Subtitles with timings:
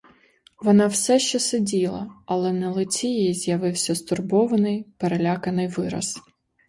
[0.61, 6.21] Вона все ще сиділа, але на лиці її з'явився стурбований, переляканий вираз.